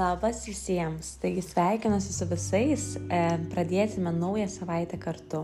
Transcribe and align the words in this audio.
Labas 0.00 0.46
visiems. 0.48 1.16
Taigi 1.20 1.42
sveikinuosi 1.44 2.14
su 2.14 2.24
visais. 2.30 2.84
E, 3.12 3.24
pradėsime 3.52 4.12
naują 4.16 4.46
savaitę 4.48 4.96
kartu. 5.00 5.42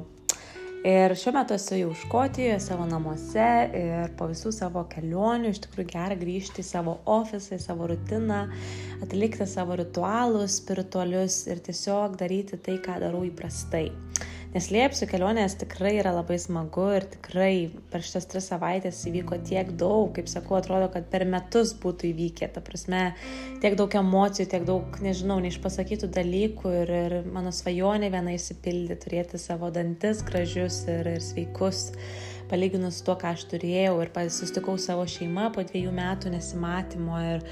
Ir 0.86 1.12
šiuo 1.18 1.32
metu 1.34 1.56
esu 1.56 1.76
jau 1.76 1.90
Škotijoje, 1.98 2.56
savo 2.62 2.86
namuose 2.88 3.48
ir 3.74 4.12
po 4.16 4.28
visų 4.30 4.52
savo 4.54 4.84
kelionių 4.92 5.50
iš 5.52 5.60
tikrųjų 5.64 5.88
gera 5.90 6.16
grįžti 6.20 6.62
į 6.62 6.68
savo 6.68 6.94
ofisą, 7.10 7.58
į 7.58 7.64
savo 7.66 7.88
rutiną, 7.90 8.44
atlikti 9.04 9.48
savo 9.50 9.76
ritualus 9.80 10.60
spiritualius 10.62 11.42
ir 11.50 11.60
tiesiog 11.66 12.16
daryti 12.20 12.56
tai, 12.56 12.78
ką 12.86 13.00
darau 13.02 13.26
įprastai. 13.26 13.90
Neslėpsiu, 14.56 15.04
kelionės 15.10 15.58
tikrai 15.60 15.98
yra 15.98 16.14
labai 16.16 16.38
smagu 16.40 16.86
ir 16.96 17.04
tikrai 17.12 17.68
per 17.92 18.00
šitas 18.06 18.24
tris 18.30 18.46
savaitės 18.48 19.02
įvyko 19.10 19.36
tiek 19.44 19.74
daug, 19.76 20.14
kaip 20.16 20.30
sakau, 20.32 20.56
atrodo, 20.56 20.86
kad 20.94 21.10
per 21.12 21.26
metus 21.28 21.74
būtų 21.82 22.08
įvykę, 22.08 22.48
ta 22.54 22.62
prasme, 22.64 23.02
tiek 23.60 23.76
daug 23.76 23.92
emocijų, 24.00 24.46
tiek 24.54 24.64
daug, 24.64 24.96
nežinau, 25.04 25.36
neišpasakytų 25.44 26.08
dalykų 26.16 26.72
ir, 26.78 26.94
ir 27.02 27.16
mano 27.34 27.52
svajonė 27.52 28.08
viena 28.14 28.32
įsipildė, 28.38 28.96
turėti 29.02 29.42
savo 29.42 29.68
dantis 29.74 30.24
gražius 30.24 30.86
ir, 30.88 31.12
ir 31.18 31.20
sveikus 31.26 31.90
palyginus 32.48 33.02
su 33.02 33.10
tuo, 33.10 33.18
ką 33.20 33.34
aš 33.36 33.44
turėjau 33.50 33.98
ir 34.00 34.14
susitikau 34.30 34.78
savo 34.80 35.04
šeimą 35.10 35.50
po 35.52 35.66
dviejų 35.68 35.92
metų 36.00 36.32
nesimatymo 36.32 37.20
ir 37.34 37.44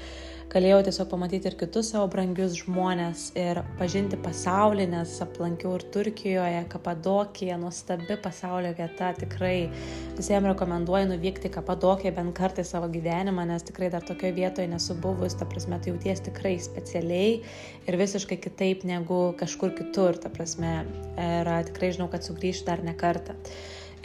galėjau 0.55 0.85
tiesiog 0.87 1.09
pamatyti 1.11 1.49
ir 1.49 1.55
kitus 1.59 1.89
savo 1.91 2.05
brangius 2.11 2.53
žmonės 2.61 3.25
ir 3.35 3.59
pažinti 3.79 4.15
pasaulį, 4.23 4.85
nes 4.93 5.15
aplankiau 5.25 5.73
ir 5.75 5.83
Turkijoje, 5.91 6.61
Kapadokija, 6.71 7.57
nuostabi 7.59 8.15
pasaulio 8.23 8.71
vieta, 8.77 9.09
tikrai 9.19 9.67
visiems 10.15 10.47
rekomenduoju 10.53 11.09
nuvykti 11.09 11.51
Kapadokiją 11.51 12.13
bent 12.15 12.35
kartą 12.37 12.63
į 12.63 12.69
savo 12.69 12.87
gyvenimą, 12.93 13.43
nes 13.49 13.67
tikrai 13.67 13.89
dar 13.91 14.05
tokioje 14.07 14.37
vietoje 14.37 14.69
nesu 14.71 14.95
buvus, 15.03 15.35
ta 15.35 15.47
prasme, 15.49 15.81
tai 15.83 15.91
jauties 15.91 16.23
tikrai 16.29 16.55
specialiai 16.63 17.41
ir 17.89 17.99
visiškai 17.99 18.39
kitaip 18.47 18.87
negu 18.87 19.19
kažkur 19.39 19.75
kitur, 19.75 20.15
ta 20.15 20.31
prasme, 20.31 20.77
ir 21.19 21.51
tikrai 21.67 21.91
žinau, 21.97 22.07
kad 22.13 22.23
sugrįšiu 22.23 22.69
dar 22.71 22.85
ne 22.85 22.95
kartą. 22.95 23.35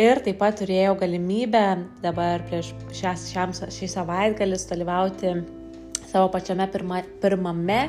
Ir 0.00 0.18
taip 0.24 0.38
pat 0.40 0.58
turėjau 0.58 0.96
galimybę 0.98 1.64
dabar 2.02 2.42
prieš 2.48 2.74
šią, 2.96 3.16
šiam, 3.28 3.50
šį 3.54 3.94
savaitgalį 3.94 4.58
dalyvauti 4.70 5.34
savo 6.10 6.28
pačiame 6.34 6.66
pirma, 6.72 7.02
pirmame 7.22 7.80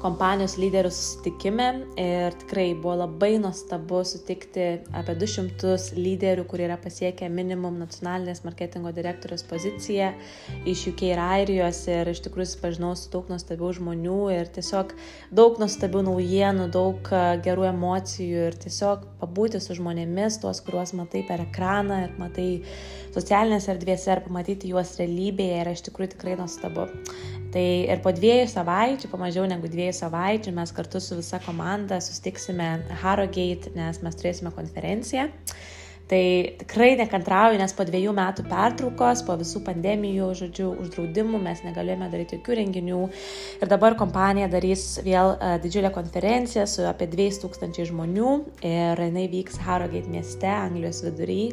kompanijos 0.00 0.54
lyderių 0.60 0.90
susitikime 0.92 1.66
ir 2.00 2.34
tikrai 2.40 2.70
buvo 2.72 2.96
labai 3.02 3.34
nuostabu 3.42 4.00
sutikti 4.08 4.66
apie 4.96 5.14
200 5.20 5.74
lyderių, 5.98 6.46
kurie 6.48 6.64
yra 6.66 6.78
pasiekę 6.80 7.28
minimum 7.32 7.76
nacionalinės 7.82 8.40
marketingo 8.46 8.92
direktorius 8.96 9.44
poziciją 9.48 10.10
iš 10.68 10.86
UK 10.92 11.04
ir 11.10 11.20
Airijos 11.20 11.82
ir 11.92 12.08
iš 12.14 12.22
tikrųjų 12.24 12.48
susipažinau 12.48 12.94
su 12.96 13.10
daug 13.12 13.28
nuostabių 13.32 13.72
žmonių 13.80 14.20
ir 14.38 14.52
tiesiog 14.56 14.94
daug 15.36 15.60
nuostabių 15.60 16.04
naujienų, 16.08 16.70
daug 16.72 17.12
gerų 17.44 17.68
emocijų 17.74 18.46
ir 18.48 18.56
tiesiog 18.64 19.04
pabūti 19.20 19.60
su 19.60 19.76
žmonėmis, 19.76 20.40
tuos, 20.40 20.62
kuriuos 20.64 20.94
matai 20.96 21.26
per 21.28 21.44
ekraną 21.44 22.06
ir 22.06 22.16
matai 22.20 22.48
socialinėse 23.12 23.74
erdvėse 23.74 24.14
ir 24.14 24.24
pamatyti 24.24 24.72
juos 24.72 24.96
realybėje 25.00 25.60
yra 25.64 25.76
iš 25.76 25.84
tikrųjų 25.88 26.14
tikrai 26.14 26.38
nuostabu. 26.40 26.88
Tai 27.50 27.62
ir 27.90 27.98
po 28.04 28.12
dviejų 28.14 28.46
savaičių, 28.50 29.08
po 29.10 29.18
mažiau 29.18 29.46
negu 29.50 29.66
dviejų 29.70 29.89
savaičių 29.96 30.54
mes 30.56 30.72
kartu 30.76 31.00
su 31.02 31.18
visa 31.18 31.40
komanda 31.44 32.00
sustiksime 32.04 32.70
Harrogate, 33.02 33.74
nes 33.76 34.00
mes 34.04 34.18
turėsime 34.18 34.54
konferenciją. 34.54 35.28
Tai 36.10 36.56
tikrai 36.58 36.96
nekantrauju, 36.98 37.58
nes 37.60 37.72
po 37.78 37.84
dviejų 37.86 38.10
metų 38.16 38.42
pertraukos, 38.50 39.20
po 39.22 39.36
visų 39.38 39.60
pandemijų, 39.62 40.32
žodžiu, 40.40 40.72
uždraudimų 40.82 41.38
mes 41.44 41.60
negalėjome 41.62 42.08
daryti 42.10 42.34
jokių 42.40 42.56
renginių. 42.58 43.02
Ir 43.62 43.70
dabar 43.70 43.94
kompanija 44.00 44.48
darys 44.50 44.88
vėl 45.06 45.36
uh, 45.36 45.52
didžiulę 45.62 45.92
konferenciją 45.94 46.64
su 46.66 46.82
apie 46.90 47.06
2000 47.12 47.86
žmonių 47.92 48.32
ir 48.66 49.04
jinai 49.06 49.28
vyks 49.30 49.62
Harrogate 49.62 50.10
mieste, 50.10 50.50
Anglijos 50.50 51.04
vidury. 51.06 51.44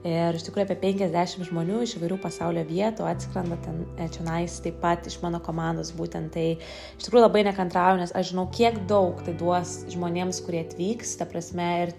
Ir 0.00 0.32
iš 0.32 0.46
tikrųjų 0.46 0.64
apie 0.64 0.78
50 0.80 1.44
žmonių 1.50 1.82
iš 1.84 1.98
įvairių 1.98 2.16
pasaulio 2.22 2.62
vietų 2.64 3.04
atskrenda 3.04 3.58
ten 3.60 3.82
e, 4.00 4.06
čionais 4.14 4.54
taip 4.64 4.78
pat 4.80 5.04
iš 5.10 5.18
mano 5.20 5.42
komandos 5.44 5.90
būtent. 5.92 6.32
Tai 6.32 6.46
iš 6.56 7.04
tikrųjų 7.04 7.26
labai 7.26 7.42
nekantrauju, 7.50 8.00
nes 8.00 8.14
aš 8.16 8.30
žinau, 8.32 8.46
kiek 8.54 8.80
daug 8.88 9.20
tai 9.26 9.34
duos 9.36 9.82
žmonėms, 9.92 10.40
kurie 10.46 10.62
atvyks, 10.64 11.18
ta 11.20 11.28
prasme, 11.28 11.68
ir 11.84 11.92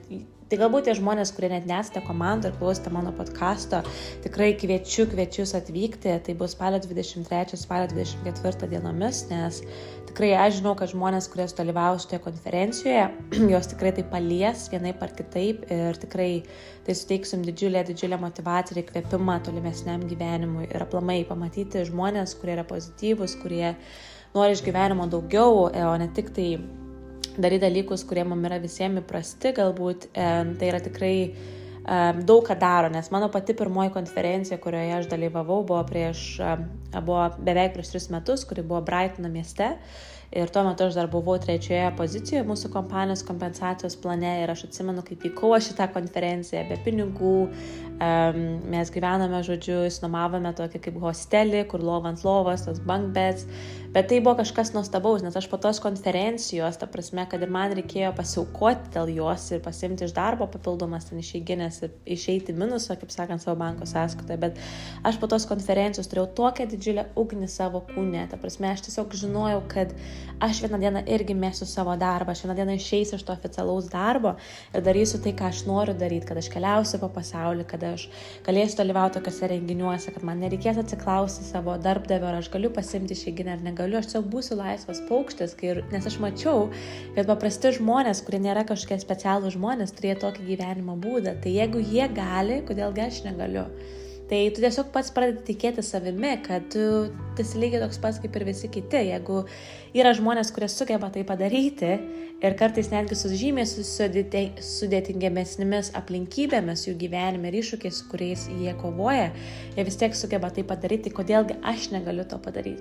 Tai 0.52 0.58
galbūt 0.60 0.84
tie 0.84 0.94
žmonės, 0.98 1.30
kurie 1.32 1.48
net 1.48 1.64
nesate 1.64 2.02
komandų 2.04 2.50
ir 2.50 2.56
klausite 2.60 2.92
mano 2.92 3.14
podkasto, 3.16 3.78
tikrai 4.26 4.50
kviečiu, 4.60 5.06
kviečiu 5.08 5.46
jūs 5.46 5.54
atvykti. 5.56 6.18
Tai 6.26 6.34
bus 6.42 6.52
spalio 6.58 6.82
23, 6.84 7.56
spalio 7.56 7.88
24 7.94 8.68
dienomis, 8.74 9.22
nes 9.30 9.62
tikrai 10.10 10.34
aš 10.36 10.58
žinau, 10.58 10.74
kad 10.76 10.92
žmonės, 10.92 11.30
kurie 11.32 11.46
dalyvauja 11.56 12.02
šitoje 12.04 12.20
konferencijoje, 12.26 13.08
jos 13.54 13.72
tikrai 13.72 13.94
tai 13.96 14.04
palies 14.12 14.68
vienaip 14.74 15.00
ar 15.08 15.16
kitaip 15.22 15.64
ir 15.72 16.02
tikrai 16.04 16.30
tai 16.84 16.98
suteiksim 17.00 17.48
didžiulę, 17.48 17.86
didžiulę 17.88 18.20
motivaciją 18.20 18.76
ir 18.76 18.84
įkvėpimą 18.84 19.40
tolimesniam 19.48 20.04
gyvenimui 20.12 20.68
ir 20.68 20.84
aplamai 20.84 21.22
pamatyti 21.32 21.88
žmonės, 21.88 22.36
kurie 22.44 22.58
yra 22.58 22.68
pozityvus, 22.68 23.40
kurie 23.40 23.70
nori 24.36 24.60
iš 24.60 24.68
gyvenimo 24.68 25.08
daugiau, 25.08 25.70
o 25.72 25.96
ne 26.04 26.12
tik 26.12 26.36
tai 26.36 26.50
daryti 27.38 27.66
dalykus, 27.66 28.06
kurie 28.08 28.24
mums 28.28 28.48
yra 28.50 28.60
visiems 28.62 29.02
įprasti, 29.02 29.54
galbūt 29.58 30.10
e, 30.12 30.30
tai 30.60 30.70
yra 30.72 30.80
tikrai 30.84 31.16
e, 31.28 31.34
daug 32.28 32.46
ką 32.48 32.58
daro, 32.60 32.92
nes 32.94 33.12
mano 33.14 33.32
pati 33.34 33.56
pirmoji 33.58 33.94
konferencija, 33.96 34.60
kurioje 34.62 34.98
aš 35.00 35.12
dalyvavau, 35.12 35.62
buvo, 35.68 35.82
prieš, 35.88 36.24
e, 36.44 36.56
buvo 37.00 37.28
beveik 37.40 37.76
prieš 37.76 37.94
tris 37.96 38.10
metus, 38.14 38.48
kuri 38.48 38.66
buvo 38.66 38.84
Brightono 38.88 39.32
mieste. 39.32 39.76
Ir 40.32 40.48
tuo 40.48 40.62
metu 40.64 40.86
aš 40.86 40.96
dar 40.96 41.10
buvau 41.12 41.34
trečioje 41.44 41.90
pozicijoje 41.98 42.46
mūsų 42.48 42.70
kompanijos 42.72 43.20
kompensacijos 43.28 43.98
plane 44.00 44.30
ir 44.40 44.52
aš 44.54 44.62
atsimenu, 44.70 45.04
kaip 45.04 45.26
vykau 45.28 45.50
aš 45.58 45.74
šitą 45.74 45.90
konferenciją 45.92 46.62
be 46.70 46.78
pinigų. 46.86 47.34
Um, 48.02 48.40
mes 48.72 48.90
gyvename, 48.96 49.42
žodžiu, 49.44 49.82
įsinomavome 49.90 50.54
tokį 50.56 50.80
kaip 50.88 51.02
hostelį, 51.04 51.66
kur 51.74 51.84
lovant 51.84 52.24
lovas, 52.24 52.64
tas 52.64 52.80
bankbets. 52.88 53.44
Bet 53.92 54.08
tai 54.08 54.22
buvo 54.24 54.38
kažkas 54.40 54.70
nuostabaus, 54.72 55.20
nes 55.20 55.36
aš 55.36 55.50
po 55.52 55.58
tos 55.60 55.82
konferencijos, 55.84 56.78
ta 56.80 56.88
prasme, 56.88 57.26
kad 57.28 57.42
ir 57.44 57.50
man 57.52 57.74
reikėjo 57.76 58.14
pasiaukoti 58.16 58.94
dėl 58.94 59.10
jos 59.18 59.50
ir 59.52 59.60
pasimti 59.66 60.06
iš 60.08 60.14
darbo 60.16 60.46
papildomas 60.48 61.10
ten 61.10 61.20
išeiginės 61.20 61.82
ir 61.84 61.98
išeiti 62.16 62.56
minusą, 62.56 62.96
kaip 63.02 63.12
sakant, 63.12 63.44
savo 63.44 63.58
banko 63.60 63.84
sąskaitoje. 63.84 64.38
Bet 64.40 64.62
aš 65.04 65.20
po 65.20 65.28
tos 65.28 65.44
konferencijos 65.50 66.08
turėjau 66.08 66.30
tokią 66.38 66.70
didžiulę 66.72 67.04
ugnį 67.20 67.50
savo 67.52 67.82
kūne. 67.90 68.22
Ta 68.32 68.40
prasme, 68.40 68.70
aš 68.72 68.86
tiesiog 68.86 69.18
žinojau, 69.26 69.60
kad 69.76 69.92
aš 70.40 70.64
vieną 70.64 70.80
dieną 70.86 71.04
irgi 71.12 71.36
mėsiu 71.36 71.68
savo 71.68 71.98
darbą, 72.00 72.32
aš 72.32 72.46
vieną 72.46 72.56
dieną 72.62 72.80
išeisiu 72.80 73.20
iš 73.20 73.28
to 73.28 73.36
oficialaus 73.36 73.92
darbo 73.92 74.38
ir 74.72 74.88
darysiu 74.88 75.20
tai, 75.20 75.36
ką 75.36 75.52
aš 75.52 75.66
noriu 75.68 75.98
daryti, 76.00 76.30
kad 76.32 76.40
aš 76.40 76.48
keliausiu 76.56 77.02
po 77.04 77.12
pasaulį, 77.20 77.68
kad 77.68 77.84
aš 77.92 78.08
galėsiu 78.48 78.80
dalyvauti 78.80 79.20
tokiuose 79.20 79.52
renginiuose, 79.52 80.16
kad 80.16 80.24
man 80.24 80.40
nereikės 80.48 80.80
atsiklausti 80.80 81.44
savo 81.52 81.76
darbdavio, 81.76 82.32
ar 82.32 82.40
aš 82.40 82.48
galiu 82.56 82.72
pasimti 82.72 83.20
išeiginę 83.20 83.58
ar 83.60 83.62
negaliu 83.68 83.81
negaliu, 83.82 84.00
aš 84.00 84.06
tiesiog 84.12 84.28
būsiu 84.30 84.58
laisvas 84.60 85.02
paukštis, 85.10 85.56
kai, 85.58 85.82
nes 85.92 86.06
aš 86.06 86.20
mačiau, 86.22 86.70
kad 87.16 87.26
paprasti 87.30 87.74
žmonės, 87.80 88.22
kurie 88.26 88.40
nėra 88.44 88.64
kažkokie 88.68 89.00
specialūs 89.02 89.58
žmonės, 89.58 89.96
turėjo 89.98 90.18
tokį 90.28 90.42
gyvenimo 90.52 90.96
būdą. 91.02 91.40
Tai 91.42 91.50
jeigu 91.50 91.80
jie 91.82 92.06
gali, 92.14 92.62
kodėlgi 92.68 93.02
aš 93.08 93.24
negaliu? 93.26 93.66
Tai 94.32 94.40
tu 94.56 94.64
tiesiog 94.64 94.94
pats 94.94 95.10
pradedi 95.12 95.42
tikėti 95.50 95.84
savimi, 95.84 96.38
kad 96.46 96.64
tu 96.72 96.80
esi 97.42 97.58
lygiai 97.60 97.82
toks 97.82 97.98
pats 98.00 98.16
kaip 98.24 98.32
ir 98.40 98.46
visi 98.48 98.70
kiti. 98.72 99.02
Jeigu 99.10 99.42
yra 99.98 100.14
žmonės, 100.16 100.54
kurie 100.56 100.70
sugeba 100.72 101.10
tai 101.12 101.26
padaryti 101.28 102.00
ir 102.40 102.56
kartais 102.56 102.88
netgi 102.94 103.12
su 103.20 103.28
žymiai 103.28 103.68
sudėtingesnėmis 103.68 105.92
aplinkybėmis 106.00 106.88
jų 106.88 106.96
gyvenime 107.02 107.52
ir 107.52 107.60
iššūkiais, 107.60 108.00
su 108.00 108.08
kuriais 108.14 108.48
jie 108.48 108.72
kovoja, 108.80 109.36
jie 109.76 109.84
vis 109.90 110.00
tiek 110.00 110.16
sugeba 110.16 110.48
tai 110.56 110.64
padaryti, 110.64 111.12
kodėlgi 111.12 111.60
aš 111.68 111.92
negaliu 111.92 112.24
to 112.24 112.40
padaryti. 112.40 112.80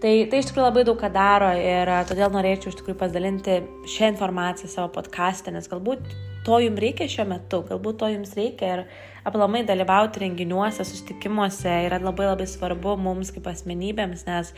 Tai, 0.00 0.10
tai 0.32 0.38
iš 0.40 0.48
tikrųjų 0.48 0.64
labai 0.64 0.82
daug 0.88 0.96
ką 0.96 1.10
daro 1.12 1.50
ir 1.60 1.90
todėl 2.08 2.32
norėčiau 2.32 2.70
iš 2.72 2.78
tikrųjų 2.78 2.96
pasidalinti 3.02 3.58
šią 3.84 4.14
informaciją 4.14 4.70
savo 4.72 4.88
podcast'e, 4.94 5.52
nes 5.52 5.68
galbūt 5.68 6.06
to 6.50 6.58
jums 6.64 6.82
reikia 6.82 7.08
šiuo 7.10 7.26
metu, 7.30 7.62
galbūt 7.68 8.02
to 8.02 8.10
jums 8.10 8.34
reikia 8.38 8.74
ir 8.74 8.84
aplamai 9.24 9.62
dalyvauti 9.68 10.22
renginiuose, 10.22 10.84
susitikimuose 10.84 11.72
yra 11.86 11.98
labai 12.00 12.30
labai 12.30 12.46
svarbu 12.48 12.96
mums 13.00 13.32
kaip 13.34 13.50
asmenybėms, 13.50 14.24
nes 14.28 14.52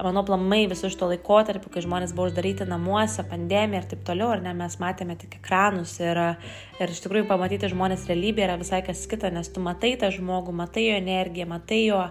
manau, 0.00 0.22
aplamai 0.22 0.62
visų 0.70 0.90
šito 0.92 1.10
laikotarpiu, 1.10 1.70
kai 1.72 1.84
žmonės 1.84 2.14
buvo 2.16 2.30
uždaryti 2.30 2.66
namuose, 2.68 3.24
pandemija 3.28 3.82
ir 3.82 3.88
taip 3.92 4.04
toliau, 4.08 4.32
ar 4.34 4.42
ne, 4.44 4.54
mes 4.56 4.78
matėme 4.82 5.18
tik 5.20 5.38
ekranus 5.40 5.98
ir, 6.00 6.20
ir 6.80 6.92
iš 6.96 7.04
tikrųjų 7.04 7.28
pamatyti 7.30 7.72
žmonės 7.72 8.08
realybėje 8.10 8.48
yra 8.48 8.58
visai 8.60 8.82
kas 8.86 9.04
kita, 9.10 9.32
nes 9.34 9.52
tu 9.52 9.64
matai 9.64 9.94
tą 10.00 10.10
žmogų, 10.14 10.56
matai 10.56 10.88
jo 10.88 11.00
energiją, 11.00 11.48
matai 11.52 11.82
jo 11.86 12.04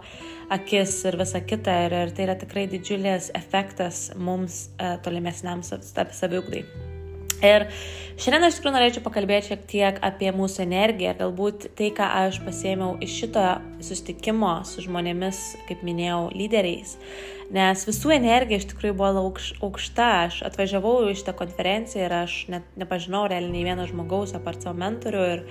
akis 0.53 0.99
ir 1.09 1.17
visa 1.21 1.41
kita 1.41 1.79
ir, 1.87 1.99
ir 2.05 2.15
tai 2.15 2.29
yra 2.29 2.37
tikrai 2.41 2.67
didžiulis 2.69 3.31
efektas 3.37 4.11
mums 4.17 4.67
e, 4.77 4.97
tolimesniam 5.05 5.65
saviugdai. 5.65 6.94
Ir 7.43 7.67
šiandien 8.21 8.47
aš 8.47 8.59
tikrai 8.59 8.73
norėčiau 8.77 9.03
pakalbėti 9.05 9.51
šiek 9.51 9.63
tiek 9.71 10.01
apie 10.05 10.31
mūsų 10.35 10.63
energiją, 10.65 11.15
galbūt 11.19 11.69
tai, 11.75 11.91
ką 11.95 12.09
aš 12.25 12.41
pasėmiau 12.45 12.95
iš 13.03 13.19
šito 13.23 13.45
sustikimo 13.83 14.57
su 14.67 14.85
žmonėmis, 14.85 15.41
kaip 15.69 15.83
minėjau, 15.87 16.29
lyderiais. 16.35 16.95
Nes 17.53 17.83
visų 17.86 18.15
energija 18.15 18.57
iš 18.57 18.69
tikrųjų 18.71 18.95
buvo 18.97 19.25
aukšta. 19.65 20.07
Aš 20.25 20.42
atvažiavau 20.47 20.95
į 21.12 21.18
šitą 21.19 21.36
konferenciją 21.38 22.07
ir 22.07 22.15
aš 22.24 22.38
net 22.50 22.69
nepažinau 22.80 23.27
realiai 23.30 23.53
nei 23.53 23.65
vieno 23.68 23.86
žmogaus 23.89 24.33
apart 24.38 24.65
savo 24.65 24.77
mentorių 24.81 25.25
ir 25.33 25.44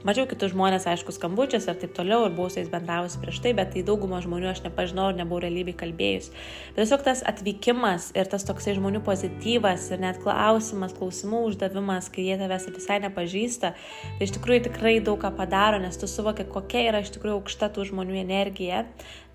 Mačiau 0.00 0.24
kitus 0.24 0.54
žmonės, 0.54 0.86
aišku, 0.88 1.12
skambučius 1.12 1.66
ir 1.68 1.76
taip 1.76 1.90
toliau, 1.92 2.22
ir 2.24 2.32
buvau 2.32 2.48
su 2.48 2.56
jais 2.56 2.70
bendravusi 2.72 3.18
prieš 3.20 3.42
tai, 3.44 3.50
bet 3.58 3.74
tai 3.74 3.82
daugumą 3.84 4.22
žmonių 4.24 4.48
aš 4.48 4.62
nepažinau 4.64 5.10
ir 5.10 5.18
nebuvau 5.18 5.42
realybėj 5.44 5.76
kalbėjus. 5.82 6.30
Bet 6.70 6.80
tiesiog 6.80 7.04
tas 7.04 7.20
atvykimas 7.28 8.08
ir 8.16 8.32
tas 8.32 8.48
toksai 8.48 8.78
žmonių 8.78 9.04
pozityvas 9.04 9.90
ir 9.92 10.00
net 10.00 10.24
klausimas, 10.24 10.96
klausimų 10.96 11.44
uždavimas, 11.50 12.08
kai 12.16 12.30
jie 12.30 12.40
tavęs 12.40 12.70
visai 12.72 12.96
nepažįsta, 13.04 13.74
tai 13.76 14.24
iš 14.24 14.38
tikrųjų 14.38 14.70
tikrai 14.70 14.96
daug 15.04 15.20
ką 15.20 15.34
padaro, 15.36 15.84
nes 15.84 16.00
tu 16.00 16.08
suvoki, 16.08 16.48
kokia 16.48 16.88
yra 16.94 17.04
iš 17.04 17.12
tikrųjų 17.18 17.42
aukšta 17.42 17.68
tų 17.76 17.90
žmonių 17.92 18.22
energija, 18.24 18.86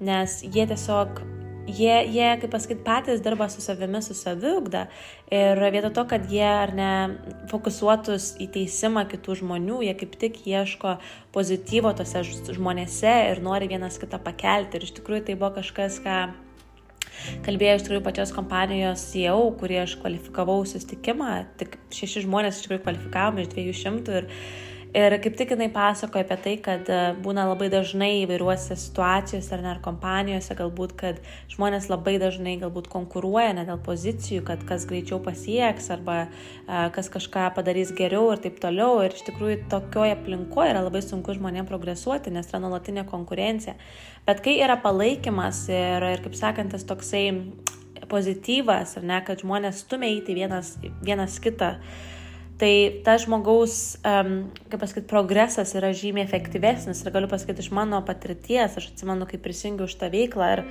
nes 0.01 0.41
jie 0.49 0.65
tiesiog 0.65 1.21
jie, 1.67 1.93
jie 2.11 2.29
kaip 2.41 2.51
pasakyti, 2.53 2.83
patys 2.85 3.21
dirba 3.25 3.47
su 3.49 3.61
savimi, 3.61 4.01
su 4.03 4.15
saviugda 4.17 4.85
ir 5.33 5.61
vietoj 5.73 5.93
to, 5.95 6.05
kad 6.09 6.31
jie 6.31 6.45
ar 6.45 6.73
ne 6.75 6.91
fokusuotus 7.51 8.33
į 8.41 8.49
teisimą 8.55 9.05
kitų 9.11 9.39
žmonių, 9.41 9.81
jie 9.87 9.95
kaip 9.97 10.17
tik 10.21 10.41
ieško 10.47 10.97
pozityvo 11.35 11.93
tose 11.97 12.23
žmonėse 12.25 13.15
ir 13.31 13.43
nori 13.45 13.69
vienas 13.71 13.99
kitą 14.01 14.21
pakelti. 14.23 14.77
Ir 14.77 14.87
iš 14.87 14.95
tikrųjų 14.99 15.25
tai 15.29 15.37
buvo 15.39 15.55
kažkas, 15.59 15.99
ką 16.05 16.19
kalbėjo 17.45 17.79
iš 17.79 17.87
tikrųjų 17.87 18.03
pačios 18.05 18.33
kompanijos 18.35 19.07
CEO, 19.11 19.41
kurį 19.59 19.81
aš 19.85 19.97
kvalifikavau 20.01 20.59
susitikimą, 20.67 21.31
tik 21.59 21.79
šeši 21.95 22.25
žmonės 22.27 22.59
iš 22.59 22.67
tikrųjų 22.67 22.85
kvalifikavome 22.85 23.45
iš 23.45 23.51
dviejų 23.53 23.75
šimtų 23.81 24.21
ir 24.21 24.29
Ir 24.95 25.11
kaip 25.19 25.33
tik 25.35 25.49
jinai 25.51 25.65
pasakoja 25.75 26.23
apie 26.23 26.35
tai, 26.39 26.51
kad 26.63 26.87
e, 26.87 26.97
būna 27.19 27.43
labai 27.49 27.65
dažnai 27.67 28.21
įvairiuose 28.21 28.77
situacijose 28.79 29.51
ar 29.57 29.63
net 29.65 29.81
kompanijose, 29.83 30.55
galbūt, 30.55 30.93
kad 31.01 31.19
žmonės 31.51 31.89
labai 31.91 32.13
dažnai 32.21 32.53
galbūt 32.61 32.87
konkuruoja 32.93 33.57
ne 33.57 33.65
dėl 33.67 33.81
pozicijų, 33.83 34.45
kad 34.47 34.63
kas 34.69 34.85
greičiau 34.87 35.19
pasieks 35.25 35.91
arba 35.91 36.15
uh, 36.29 36.87
kas 36.95 37.11
kažką 37.11 37.49
padarys 37.57 37.91
geriau 37.97 38.31
ir 38.31 38.39
taip 38.47 38.61
toliau. 38.63 39.03
Ir 39.03 39.17
iš 39.19 39.25
tikrųjų 39.27 39.65
tokioje 39.75 40.15
aplinkoje 40.15 40.71
yra 40.71 40.85
labai 40.87 41.03
sunku 41.03 41.35
žmonėms 41.35 41.67
progresuoti, 41.73 42.31
nes 42.31 42.47
yra 42.53 42.63
nuolatinė 42.63 43.03
konkurencija. 43.11 43.75
Bet 44.23 44.39
kai 44.47 44.55
yra 44.63 44.79
palaikymas 44.79 45.65
ir, 45.75 46.09
ir 46.15 46.23
kaip 46.23 46.39
sakant, 46.39 46.71
tas 46.71 46.87
toksai 46.87 47.27
pozityvas, 48.07 48.95
ar 48.95 49.11
ne, 49.11 49.23
kad 49.27 49.43
žmonės 49.43 49.83
stumia 49.83 50.15
įti 50.15 50.39
vienas, 50.39 50.77
vienas 51.03 51.41
kitą, 51.43 51.75
uh, 51.75 52.11
tai 52.59 53.01
tas 53.03 53.25
žmogaus, 53.25 53.97
um, 54.07 54.35
kaip 54.71 54.79
pasakyti, 54.79 55.09
progresas 55.11 55.73
yra 55.75 55.91
žymiai 55.95 56.23
efektyvesnis 56.23 57.01
ir 57.03 57.11
galiu 57.15 57.29
pasakyti 57.31 57.65
iš 57.65 57.71
mano 57.75 57.99
patirties, 58.07 58.77
aš 58.79 58.91
atsimenu, 58.93 59.27
kaip 59.29 59.43
prisijungiau 59.43 59.89
šitą 59.91 60.11
veiklą 60.13 60.51
ir, 60.55 60.63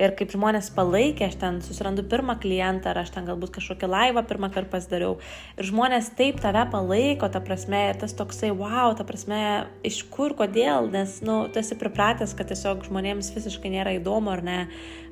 ir 0.00 0.14
kaip 0.16 0.32
žmonės 0.32 0.70
palaikė, 0.74 1.28
aš 1.28 1.36
ten 1.40 1.58
susirandu 1.64 2.04
pirmą 2.08 2.38
klientą 2.40 2.92
ar 2.92 3.02
aš 3.02 3.12
ten 3.14 3.28
galbūt 3.28 3.52
kažkokią 3.58 3.90
laivą 3.90 4.24
pirmą 4.28 4.50
kartą 4.54 4.72
pasidariau 4.72 5.18
ir 5.56 5.68
žmonės 5.68 6.12
taip 6.18 6.40
tave 6.42 6.64
palaiko, 6.72 7.28
ta 7.32 7.42
prasme, 7.44 7.82
ir 7.90 8.00
tas 8.00 8.16
toksai, 8.16 8.52
wow, 8.56 8.94
ta 8.96 9.04
prasme, 9.06 9.42
iš 9.86 10.02
kur, 10.12 10.34
kodėl, 10.38 10.88
nes, 10.92 11.20
nu, 11.26 11.42
tu 11.52 11.60
esi 11.60 11.78
pripratęs, 11.78 12.34
kad 12.38 12.50
tiesiog 12.50 12.86
žmonėms 12.88 13.32
visiškai 13.36 13.72
nėra 13.76 13.94
įdomu 13.98 14.32
ar 14.32 14.44
ne, 14.46 14.58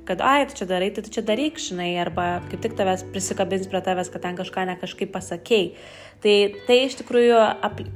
kad, 0.08 0.23
ai, 0.25 0.46
tu 0.49 0.56
čia 0.56 0.69
darai, 0.70 0.88
tai 0.94 1.05
tu 1.05 1.12
čia 1.12 1.23
daryk, 1.26 1.61
žinai, 1.61 1.90
arba 2.00 2.38
kaip 2.49 2.62
tik 2.64 2.76
tavęs 2.79 3.05
prisikabins 3.12 3.69
prie 3.69 3.82
tavęs, 3.85 4.08
kad 4.08 4.25
ten 4.25 4.38
kažką 4.38 4.64
ne 4.70 4.79
kažkaip 4.81 5.12
pasakėjai. 5.12 5.75
Tai 6.25 6.37
tai 6.67 6.79
iš 6.87 6.96
tikrųjų, 6.99 7.37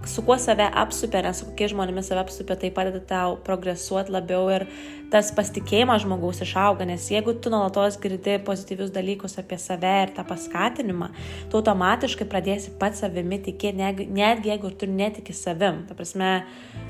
su 0.07 0.23
kuo 0.23 0.37
save 0.39 0.69
apsupia, 0.85 1.25
nes 1.25 1.41
su 1.41 1.49
kokiais 1.49 1.73
žmonėmis 1.73 2.13
save 2.13 2.21
apsupia, 2.23 2.55
tai 2.61 2.71
padeda 2.75 3.01
tau 3.03 3.39
progresuoti 3.49 4.15
labiau 4.15 4.45
ir 4.53 4.69
tas 5.13 5.29
pasitikėjimas 5.37 6.07
žmogaus 6.07 6.41
išauga, 6.45 6.87
nes 6.89 7.05
jeigu 7.13 7.35
tu 7.37 7.51
nuolatos 7.53 7.99
girdi 8.01 8.39
pozityvius 8.47 8.93
dalykus 8.95 9.37
apie 9.41 9.59
save 9.61 9.91
ir 10.07 10.13
tą 10.17 10.25
paskatinimą, 10.29 11.11
tu 11.53 11.61
automatiškai 11.61 12.27
pradėsi 12.33 12.73
pats 12.81 13.03
savimi 13.05 13.39
tikėti, 13.45 14.09
netgi 14.09 14.53
jeigu 14.53 14.73
tu 14.79 14.89
netiki 14.89 15.37
savim. 15.37 15.83
Ta 15.89 15.97
prasme, 15.99 16.33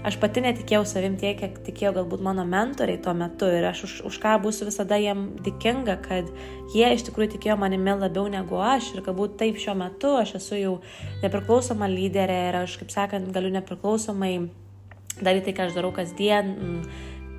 aš 0.06 0.20
pati 0.22 0.44
netikėjau 0.46 0.84
savim 0.88 1.18
tiek, 1.18 1.40
kiek 1.40 1.58
tikėjau 1.66 1.96
galbūt 1.98 2.22
mano 2.22 2.46
mentoriai 2.46 3.02
tuo 3.02 3.16
metu 3.18 3.50
ir 3.50 3.66
aš 3.72 3.84
už, 3.88 3.98
už 4.12 4.22
ką 4.22 4.38
būsiu 4.44 4.70
visada 4.70 5.00
jiem 5.02 5.32
dėkinga, 5.42 5.98
kad 6.06 6.30
jie 6.76 6.94
iš 6.94 7.08
tikrųjų 7.08 7.34
tikėjo 7.36 7.58
manimi 7.58 7.98
labiau 7.98 8.30
negu 8.30 8.62
aš 8.62 8.94
ir 8.94 9.06
galbūt 9.06 9.38
taip 9.42 9.58
šiuo 9.58 9.74
metu 9.82 10.14
aš 10.20 10.36
esu 10.38 10.62
jau 10.62 10.74
nepriklausoma 11.24 11.90
lyderė 11.90 12.42
ir 12.50 12.64
aš, 12.64 12.78
kaip 12.82 12.94
sakant, 12.94 13.34
galiu 13.34 13.50
nepriklausomai 13.58 14.36
daryti 15.20 15.50
tai, 15.50 15.56
ką 15.56 15.66
aš 15.68 15.74
darau 15.76 15.92
kasdien, 15.94 16.54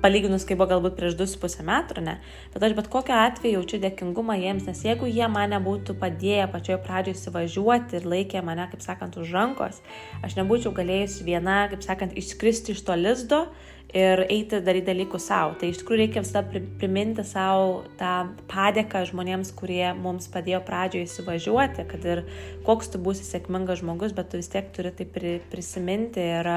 palyginus, 0.04 0.44
kaip 0.44 0.60
buvo 0.60 0.68
galbūt 0.74 0.98
prieš 0.98 1.16
2,5 1.16 1.64
metų, 1.64 2.04
ne? 2.04 2.18
Bet 2.52 2.66
aš 2.68 2.76
bet 2.76 2.90
kokiu 2.92 3.16
atveju 3.16 3.58
jaučiu 3.58 3.80
dėkingumą 3.80 4.36
jiems, 4.42 4.68
nes 4.68 4.84
jeigu 4.84 5.08
jie 5.08 5.28
mane 5.32 5.60
būtų 5.64 5.96
padėję 6.02 6.48
pačioje 6.52 6.80
pradžioje 6.84 7.18
įsivažiuoti 7.18 8.00
ir 8.00 8.08
laikė 8.12 8.44
mane, 8.44 8.68
kaip 8.72 8.84
sakant, 8.84 9.16
už 9.20 9.32
rankos, 9.32 9.80
aš 10.26 10.36
nebūčiau 10.40 10.74
galėjusi 10.76 11.24
viena, 11.24 11.62
kaip 11.72 11.86
sakant, 11.86 12.12
išskristi 12.20 12.76
iš 12.76 12.84
to 12.84 12.98
lizdo 13.00 13.46
ir 13.94 14.24
eiti 14.26 14.58
daryti 14.64 14.88
dalykus 14.90 15.28
savo. 15.30 15.54
Tai 15.58 15.70
iš 15.70 15.80
tikrųjų 15.80 16.00
reikia 16.02 16.22
visada 16.24 16.62
priminti 16.80 17.24
savo 17.26 17.84
tą 18.00 18.14
padėką 18.50 19.04
žmonėms, 19.10 19.52
kurie 19.56 19.92
mums 19.96 20.26
padėjo 20.32 20.60
pradžioje 20.66 21.08
įsivažiuoti, 21.08 21.86
kad 21.90 22.08
ir 22.10 22.24
koks 22.66 22.90
tu 22.92 23.00
būsi 23.02 23.26
sėkmingas 23.28 23.82
žmogus, 23.84 24.16
bet 24.16 24.32
tu 24.32 24.40
vis 24.42 24.50
tiek 24.52 24.72
turi 24.74 24.92
tai 24.94 25.06
prisiminti 25.52 26.26
ir, 26.40 26.50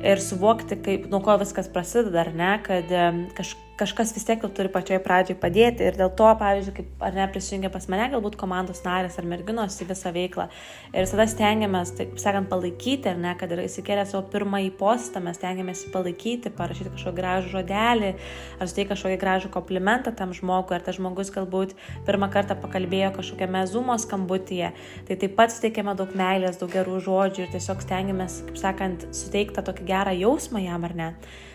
ir 0.00 0.24
suvokti, 0.24 0.80
kaip, 0.80 1.10
nuo 1.12 1.20
ko 1.24 1.36
viskas 1.42 1.68
prasideda, 1.72 2.24
ar 2.24 2.32
ne, 2.34 2.54
kad 2.64 2.96
kažkas 3.36 3.63
kažkas 3.78 4.12
vis 4.14 4.24
tiek 4.26 4.42
turi 4.54 4.70
pačioj 4.72 5.00
pradžioj 5.04 5.38
padėti. 5.42 5.86
Ir 5.88 5.98
dėl 5.98 6.10
to, 6.16 6.28
pavyzdžiui, 6.40 6.74
kaip 6.78 7.04
ar 7.08 7.16
ne 7.16 7.26
prisijungia 7.32 7.70
pas 7.74 7.86
mane 7.90 8.06
galbūt 8.12 8.36
komandos 8.40 8.82
narės 8.86 9.18
ar 9.20 9.28
merginos 9.28 9.76
į 9.82 9.88
visą 9.90 10.12
veiklą. 10.14 10.46
Ir 10.92 11.06
visada 11.06 11.26
stengiamės, 11.30 11.94
taip 11.98 12.16
sakant, 12.22 12.50
palaikyti, 12.50 13.10
ar 13.12 13.20
ne, 13.20 13.34
kad 13.40 13.52
ir 13.54 13.64
įsikėlę 13.64 14.06
savo 14.08 14.24
pirmąjį 14.32 14.72
postą, 14.78 15.22
mes 15.24 15.38
stengiamės 15.40 15.84
jį 15.86 15.92
palaikyti, 15.94 16.52
parašyti 16.54 16.94
kažkokį 16.94 17.18
gražų 17.18 17.52
žodelį, 17.54 18.12
ar 18.58 18.70
suteikti 18.70 18.92
kažkokį 18.94 19.20
gražų 19.24 19.52
komplimentą 19.54 20.14
tam 20.16 20.34
žmogui, 20.36 20.76
ar 20.78 20.84
tas 20.86 20.98
žmogus 20.98 21.32
galbūt 21.34 21.74
pirmą 22.06 22.30
kartą 22.34 22.58
pakalbėjo 22.60 23.14
kažkokiame 23.18 23.64
zumo 23.70 23.96
skambutyje, 24.00 24.70
tai 25.08 25.18
taip 25.20 25.34
pat 25.38 25.54
suteikiame 25.54 25.96
daug 25.98 26.14
meilės, 26.18 26.60
daug 26.60 26.72
gerų 26.72 27.00
žodžių 27.08 27.46
ir 27.46 27.56
tiesiog 27.56 27.82
stengiamės, 27.84 28.42
kaip 28.50 28.60
sakant, 28.60 29.08
suteikti 29.16 29.64
tokį 29.64 29.88
gerą 29.90 30.14
jausmą 30.20 30.62
jam 30.64 30.86
ar 30.86 30.96
ne. 30.98 31.10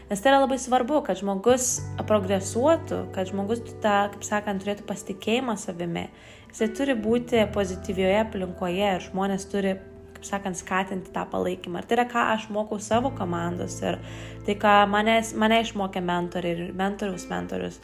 Nes 0.10 0.22
tai 0.22 0.32
yra 0.32 0.40
labai 0.42 0.58
svarbu, 0.58 1.04
kad 1.06 1.20
žmogus 1.20 1.84
progresuotų, 2.10 3.04
kad 3.14 3.30
žmogus 3.30 3.60
tą, 3.84 4.08
kaip 4.10 4.24
sakant, 4.26 4.64
turėtų 4.64 4.88
pasitikėjimą 4.90 5.54
savimi. 5.62 6.08
Jisai 6.50 6.68
turi 6.74 6.96
būti 6.98 7.44
pozityvioje 7.54 8.16
aplinkoje 8.24 8.88
ir 8.96 9.06
žmonės 9.06 9.46
turi, 9.52 9.76
kaip 10.16 10.26
sakant, 10.26 10.58
skatinti 10.58 11.14
tą 11.14 11.28
palaikymą. 11.30 11.84
Ir 11.84 11.90
tai 11.92 12.00
yra, 12.00 12.08
ką 12.10 12.26
aš 12.34 12.50
mokau 12.50 12.82
savo 12.82 13.14
komandos 13.14 13.78
ir 13.84 14.00
tai, 14.48 14.58
ką 14.58 14.74
mane, 14.90 15.20
mane 15.38 15.62
išmokė 15.68 16.02
mentoriai 16.02 16.58
ir 16.58 16.74
mentoriaus 16.82 17.30
mentorius, 17.30 17.78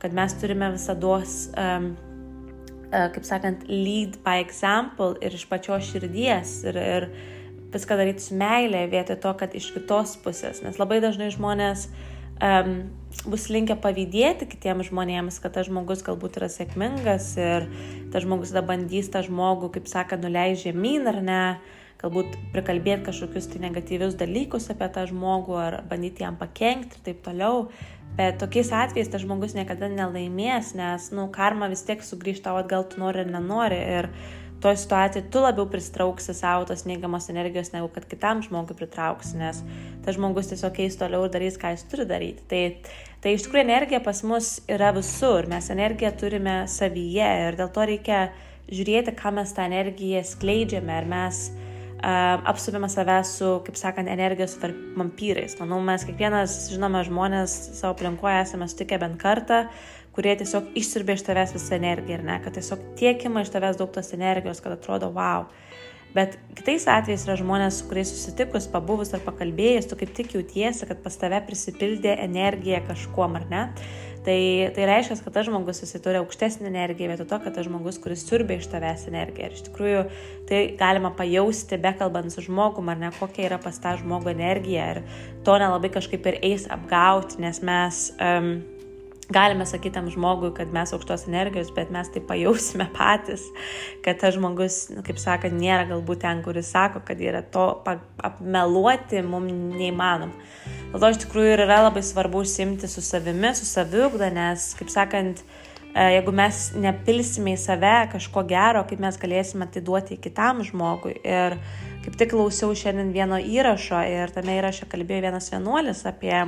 kad 0.00 0.16
mes 0.16 0.32
turime 0.40 0.72
visada, 0.78 1.20
um, 1.60 1.92
uh, 2.88 3.08
kaip 3.12 3.28
sakant, 3.28 3.68
lead 3.68 4.16
by 4.24 4.40
example 4.40 5.12
ir 5.20 5.36
iš 5.36 5.44
pačios 5.52 5.92
širdies. 5.92 6.62
Ir, 6.72 6.80
ir 6.80 7.10
viską 7.76 7.98
daryti 8.00 8.24
su 8.24 8.36
meilė 8.38 8.86
vietoj 8.92 9.20
to, 9.22 9.32
kad 9.40 9.54
iš 9.56 9.70
kitos 9.76 10.16
pusės. 10.24 10.62
Nes 10.64 10.80
labai 10.80 11.00
dažnai 11.04 11.30
žmonės 11.34 11.86
um, 12.42 12.76
bus 13.30 13.48
linkę 13.52 13.78
pavydėti 13.80 14.48
kitiems 14.50 14.90
žmonėms, 14.90 15.40
kad 15.42 15.56
tas 15.56 15.68
žmogus 15.70 16.04
galbūt 16.06 16.38
yra 16.40 16.50
sėkmingas 16.52 17.32
ir 17.40 17.66
tas 18.12 18.26
žmogus 18.26 18.52
tada 18.52 18.66
bandys 18.66 19.10
tą 19.12 19.24
žmogų, 19.26 19.72
kaip 19.76 19.90
sako, 19.90 20.20
nuleisti 20.22 20.70
žemyn 20.70 21.08
ar 21.10 21.20
ne, 21.24 21.42
galbūt 22.02 22.36
prikalbėti 22.54 23.08
kažkokius 23.08 23.48
tai 23.52 23.62
negatyvius 23.64 24.16
dalykus 24.20 24.68
apie 24.72 24.88
tą 24.92 25.06
žmogų 25.10 25.60
ar 25.60 25.78
bandyti 25.88 26.26
jam 26.26 26.36
pakengti 26.40 26.98
ir 26.98 27.06
taip 27.10 27.22
toliau. 27.24 27.68
Bet 28.16 28.38
tokiais 28.40 28.70
atvejais 28.72 29.10
tas 29.12 29.20
žmogus 29.20 29.52
niekada 29.52 29.90
nelaimės, 29.92 30.70
nes, 30.78 31.10
nu, 31.12 31.26
karma 31.32 31.68
vis 31.68 31.82
tiek 31.84 32.00
sugrįžta 32.00 32.54
atgal, 32.56 32.86
tu 32.88 33.00
nori 33.02 33.20
ar 33.24 33.28
nenori. 33.28 33.80
Ir 33.98 34.08
toje 34.60 34.80
situacijoje 34.82 35.28
tu 35.30 35.42
labiau 35.44 35.66
pristrauksi 35.70 36.34
savo 36.34 36.64
tos 36.68 36.86
neigiamos 36.88 37.28
energijos, 37.32 37.72
negu 37.74 37.90
kad 37.92 38.06
kitam 38.08 38.42
žmogui 38.44 38.76
pritrauksi, 38.78 39.36
nes 39.40 39.62
tas 40.04 40.16
žmogus 40.16 40.50
tiesiog 40.52 40.80
eis 40.84 40.96
toliau 41.00 41.26
ir 41.26 41.34
darys, 41.34 41.58
ką 41.60 41.74
jis 41.74 41.84
turi 41.90 42.08
daryti. 42.08 42.46
Tai, 42.50 42.62
tai 43.24 43.36
iš 43.36 43.46
tikrųjų 43.46 43.66
energija 43.66 44.00
pas 44.04 44.22
mus 44.26 44.56
yra 44.70 44.94
visur, 44.96 45.48
mes 45.50 45.70
energiją 45.74 46.14
turime 46.20 46.58
savyje 46.70 47.30
ir 47.46 47.60
dėl 47.60 47.72
to 47.74 47.86
reikia 47.92 48.26
žiūrėti, 48.72 49.14
ką 49.18 49.34
mes 49.36 49.54
tą 49.54 49.68
energiją 49.68 50.24
skleidžiame, 50.26 50.92
ar 50.96 51.06
mes 51.10 51.42
uh, 51.50 51.66
apsupėme 52.50 52.88
save 52.90 53.20
su, 53.28 53.50
kaip 53.66 53.78
sakant, 53.78 54.10
energijos 54.10 54.56
vampyrais. 54.96 55.56
Manau, 55.60 55.78
mes 55.84 56.04
kiekvienas, 56.06 56.56
žinome, 56.72 57.04
žmonės 57.06 57.54
savo 57.78 57.94
aplinkoje 57.94 58.40
esame 58.42 58.68
sutikę 58.70 58.98
bent 59.02 59.20
kartą, 59.22 59.66
kurie 60.16 60.32
tiesiog 60.40 60.72
išsirbė 60.80 61.18
iš 61.18 61.26
tavęs 61.28 61.54
visą 61.56 61.76
energiją 61.76 62.18
ir 62.18 62.26
ne, 62.26 62.40
kad 62.44 62.56
tiesiog 62.56 62.82
tiekima 62.98 63.44
iš 63.44 63.52
tavęs 63.54 63.78
daug 63.80 63.92
tos 63.92 64.14
energijos, 64.16 64.62
kad 64.64 64.78
atrodo, 64.78 65.12
wow. 65.14 65.46
Bet 66.16 66.38
kitais 66.56 66.86
atvejais 66.88 67.26
yra 67.26 67.34
žmonės, 67.36 67.82
su 67.82 67.90
kuriais 67.90 68.08
susitikus, 68.08 68.70
pabuvus 68.72 69.10
ar 69.12 69.20
pakalbėjus, 69.26 69.90
tu 69.90 69.98
kaip 70.00 70.14
tik 70.16 70.32
jautiesi, 70.38 70.86
kad 70.88 71.02
pas 71.04 71.18
tave 71.20 71.42
prisipildė 71.44 72.14
energija 72.24 72.80
kažkuom, 72.86 73.36
ar 73.36 73.44
ne? 73.50 73.64
Tai, 74.26 74.38
tai 74.74 74.86
reiškia, 74.88 75.20
kad 75.22 75.36
tas 75.36 75.46
žmogus 75.46 75.82
jisai 75.84 76.00
turi 76.02 76.18
aukštesnį 76.18 76.66
energiją, 76.66 77.12
vietoj 77.12 77.28
to, 77.30 77.36
kad 77.44 77.54
tas 77.54 77.66
žmogus, 77.68 78.00
kuris 78.02 78.24
siurbia 78.26 78.56
iš 78.58 78.66
tavęs 78.72 79.04
energiją. 79.06 79.50
Ir 79.50 79.58
iš 79.58 79.66
tikrųjų 79.68 80.00
tai 80.48 80.62
galima 80.80 81.12
pajausti, 81.14 81.78
bekalbant 81.84 82.34
su 82.34 82.42
žmogum, 82.48 82.88
ar 82.90 82.98
ne, 83.04 83.12
kokia 83.20 83.44
yra 83.50 83.60
pas 83.62 83.78
tą 83.82 83.92
žmogų 84.00 84.32
energija. 84.32 84.88
Ir 84.96 85.02
to 85.46 85.58
nelabai 85.62 85.92
kažkaip 85.94 86.26
ir 86.32 86.40
eis 86.54 86.66
apgauti, 86.72 87.38
nes 87.44 87.62
mes... 87.66 88.08
Um, 88.16 88.56
galime 89.28 89.66
sakyti 89.66 89.94
tam 89.94 90.10
žmogui, 90.10 90.52
kad 90.54 90.72
mes 90.72 90.92
aukštos 90.94 91.26
energijos, 91.28 91.72
bet 91.74 91.90
mes 91.90 92.08
tai 92.12 92.22
pajausime 92.22 92.86
patys, 92.94 93.48
kad 94.04 94.20
tas 94.20 94.36
žmogus, 94.36 94.86
kaip 95.06 95.18
sakant, 95.20 95.56
nėra 95.58 95.88
galbūt 95.90 96.22
ten, 96.22 96.42
kuris 96.46 96.70
sako, 96.74 97.02
kad 97.06 97.20
yra 97.22 97.42
to 97.42 97.66
apmeluoti 97.86 99.22
mums 99.26 99.52
neįmanom. 99.80 100.34
Dėl 100.92 101.02
to 101.02 101.12
iš 101.12 101.22
tikrųjų 101.26 101.56
yra 101.58 101.82
labai 101.88 102.02
svarbu 102.06 102.44
užsimti 102.44 102.88
su 102.90 103.02
savimi, 103.04 103.52
su 103.58 103.66
saviugda, 103.68 104.30
nes, 104.34 104.70
kaip 104.78 104.92
sakant, 104.92 105.42
e, 105.90 106.06
jeigu 106.16 106.34
mes 106.34 106.62
nepilsime 106.78 107.56
į 107.56 107.60
save 107.60 107.96
kažko 108.14 108.46
gero, 108.48 108.84
kaip 108.88 109.02
mes 109.02 109.18
galėsime 109.20 109.66
tai 109.72 109.82
duoti 109.84 110.20
kitam 110.22 110.62
žmogui. 110.66 111.18
Ir 111.26 111.58
kaip 112.06 112.14
tik 112.20 112.30
klausiau 112.30 112.74
šiandien 112.78 113.10
vieno 113.14 113.40
įrašo 113.42 114.04
ir 114.06 114.30
tame 114.34 114.60
įraše 114.60 114.86
kalbėjo 114.90 115.26
vienas 115.26 115.50
vienuolis 115.50 116.06
apie 116.06 116.46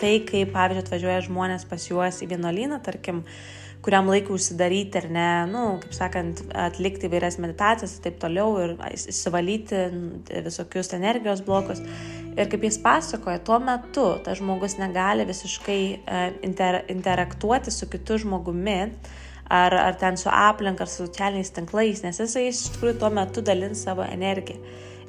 tai, 0.00 0.18
kaip, 0.26 0.52
pavyzdžiui, 0.54 0.84
atvažiuoja 0.84 1.24
žmonės 1.28 1.66
pas 1.70 1.86
juos 1.88 2.20
į 2.24 2.30
vienuolyną, 2.32 2.80
tarkim, 2.84 3.24
kuriam 3.84 4.10
laikui 4.12 4.34
užsidaryti 4.36 5.00
ir 5.00 5.08
ne, 5.12 5.28
nu, 5.48 5.64
kaip 5.80 5.94
sakant, 5.96 6.42
atlikti 6.66 7.08
įvairias 7.08 7.38
meditacijas 7.40 7.96
ir 7.96 8.04
taip 8.04 8.18
toliau 8.20 8.58
ir 8.60 8.74
įsivalyti 8.90 9.86
visokius 10.44 10.92
energijos 10.96 11.40
blokus. 11.46 11.80
Ir 12.36 12.48
kaip 12.50 12.62
jis 12.64 12.78
pasakoja, 12.82 13.40
tuo 13.44 13.58
metu 13.62 14.06
tas 14.24 14.38
žmogus 14.38 14.76
negali 14.78 15.24
visiškai 15.28 15.80
e, 15.80 16.20
inter, 16.46 16.84
interaktuoti 16.92 17.72
su 17.74 17.88
kitu 17.90 18.20
žmogumi 18.22 18.78
ar, 19.50 19.74
ar 19.74 19.96
ten 19.98 20.16
su 20.20 20.30
aplinka, 20.30 20.84
ar 20.84 20.92
su 20.92 21.06
socialiniais 21.06 21.50
tinklais, 21.56 22.04
nes 22.04 22.20
jisai 22.22 22.46
iš 22.52 22.68
tikrųjų 22.76 23.00
tuo 23.00 23.10
metu 23.16 23.42
dalins 23.44 23.82
savo 23.88 24.06
energiją. 24.06 24.60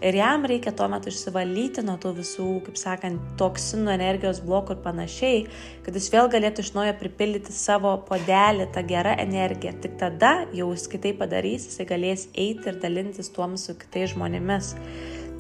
Ir 0.02 0.16
jam 0.18 0.46
reikia 0.50 0.72
tuo 0.74 0.88
metu 0.90 1.12
išsivalyti 1.12 1.84
nuo 1.86 1.94
tų 2.02 2.16
visų, 2.18 2.46
kaip 2.66 2.78
sakant, 2.82 3.22
toksinų, 3.38 3.92
energijos 3.94 4.40
blokų 4.42 4.74
ir 4.74 4.80
panašiai, 4.82 5.44
kad 5.86 5.98
jis 5.98 6.08
vėl 6.10 6.30
galėtų 6.34 6.66
iš 6.66 6.72
naujo 6.74 6.96
pripildyti 6.98 7.54
savo 7.54 7.92
podelį 8.08 8.66
tą 8.74 8.82
gerą 8.90 9.14
energiją. 9.22 9.76
Tik 9.84 10.00
tada 10.02 10.32
jau 10.58 10.72
jis 10.74 10.88
kitaip 10.90 11.22
padarys, 11.22 11.68
jisai 11.70 11.86
galės 11.92 12.26
eiti 12.34 12.72
ir 12.72 12.80
dalintis 12.82 13.30
tuom 13.36 13.54
su 13.62 13.78
kitais 13.78 14.16
žmonėmis. 14.16 14.72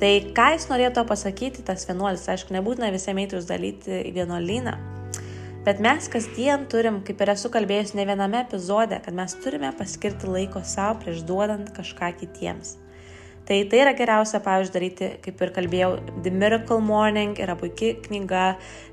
Tai 0.02 0.14
ką 0.38 0.48
jis 0.54 0.70
norėjo 0.70 0.94
to 1.00 1.06
pasakyti, 1.10 1.66
tas 1.66 1.88
vienuolis, 1.90 2.30
aišku, 2.30 2.54
nebūtina 2.54 2.94
visiems 2.94 3.26
eiti 3.26 3.40
uždalyti 3.42 3.98
į 4.12 4.14
vienuolyną. 4.20 4.78
Bet 5.66 5.82
mes 5.82 6.06
kasdien 6.10 6.70
turim, 6.70 7.02
kaip 7.06 7.22
ir 7.22 7.34
esu 7.34 7.50
kalbėjus 7.54 7.96
ne 7.98 8.06
viename 8.10 8.46
epizode, 8.46 8.98
kad 9.02 9.18
mes 9.18 9.38
turime 9.42 9.74
paskirti 9.78 10.30
laiko 10.30 10.62
savo 10.66 11.02
prieš 11.02 11.26
duodant 11.26 11.70
kažką 11.74 12.14
kitiems. 12.22 12.78
Tai 13.52 13.66
tai 13.68 13.82
yra 13.84 13.92
geriausia, 13.92 14.40
pavyzdžiui, 14.40 14.72
daryti, 14.72 15.08
kaip 15.26 15.42
ir 15.44 15.50
kalbėjau, 15.52 15.90
The 16.24 16.32
Miracle 16.32 16.78
Morning 16.80 17.34
yra 17.44 17.58
puikia 17.60 17.98
knyga, 18.06 18.44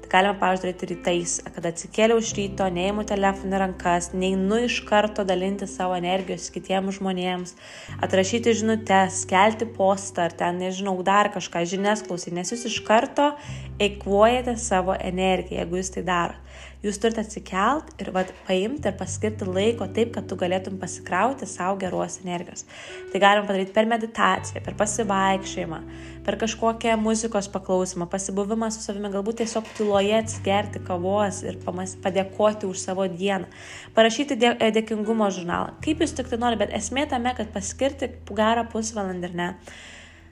tai 0.03 0.09
galima, 0.11 0.33
pavyzdžiui, 0.41 0.65
daryti 0.73 0.89
rytais, 0.91 1.35
kad 1.55 1.69
atsikėliau 1.71 2.19
iš 2.19 2.33
ryto, 2.35 2.67
neįimu 2.75 3.05
telefoną 3.07 3.61
rankas, 3.63 4.09
neinu 4.19 4.59
iš 4.65 4.81
karto 4.89 5.23
dalinti 5.29 5.69
savo 5.71 5.95
energijos 5.95 6.49
kitiems 6.51 6.99
žmonėms, 6.99 7.55
atrašyti 8.03 8.57
žinutės, 8.65 9.21
kelti 9.31 9.71
postą 9.79 10.27
ar 10.27 10.35
ten, 10.43 10.59
nežinau, 10.65 10.97
dar 11.07 11.31
kažką, 11.37 11.63
žinias 11.77 12.03
klausyti, 12.09 12.35
nes 12.41 12.51
jūs 12.51 12.67
iš 12.67 12.81
karto 12.89 13.37
eikvojate 13.79 14.59
savo 14.59 14.99
energiją, 14.99 15.63
jeigu 15.63 15.79
jūs 15.85 15.95
tai 15.95 16.09
darote. 16.11 16.43
Jūs 16.79 17.01
turite 17.03 17.25
atsikelt 17.25 17.89
ir 17.99 18.13
vat, 18.15 18.29
paimti 18.47 18.87
ir 18.87 18.95
paskirti 18.95 19.49
laiko 19.49 19.89
taip, 19.91 20.13
kad 20.15 20.29
tu 20.31 20.37
galėtum 20.39 20.77
pasikrauti 20.79 21.49
savo 21.51 21.75
geros 21.81 22.21
energijos. 22.23 22.63
Tai 23.11 23.19
galim 23.25 23.49
padaryti 23.49 23.75
per 23.75 23.89
meditaciją, 23.91 24.63
per 24.63 24.77
pasivaikščiojimą, 24.79 25.81
per 26.23 26.39
kažkokią 26.39 26.95
muzikos 27.03 27.51
paklausimą, 27.51 28.07
pasibuvimą 28.13 28.71
su 28.71 28.85
savimi, 28.85 29.11
galbūt 29.11 29.41
tiesiog 29.43 29.67
tyloje 29.75 30.15
atsigerti 30.21 30.85
kavos 30.87 31.43
ir 31.43 31.59
pamas, 31.67 31.97
padėkoti 31.99 32.71
už 32.71 32.87
savo 32.87 33.11
dieną, 33.11 33.51
parašyti 33.99 34.39
dė, 34.39 34.55
dėkingumo 34.79 35.33
žurnalą. 35.35 35.75
Kaip 35.83 36.07
jūs 36.07 36.15
tik 36.15 36.31
tai 36.31 36.39
norite, 36.39 36.63
bet 36.63 36.79
esmė 36.79 37.09
tame, 37.11 37.35
kad 37.35 37.51
paskirti 37.59 38.13
gerą 38.31 38.69
pusvalandį 38.71 39.33
ir 39.33 39.39
ne 39.43 39.55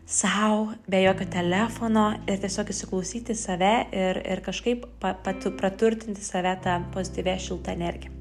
savo, 0.07 0.75
be 0.87 1.03
jokio 1.03 1.27
telefono 1.31 2.07
ir 2.31 2.39
tiesiog 2.43 2.71
įsiklausyti 2.71 3.35
save 3.35 3.73
ir, 3.91 4.21
ir 4.23 4.43
kažkaip 4.47 4.87
patu, 5.03 5.51
praturtinti 5.59 6.23
save 6.23 6.55
tą 6.63 6.79
pozityvę 6.95 7.35
šiltą 7.43 7.75
energiją. 7.75 8.13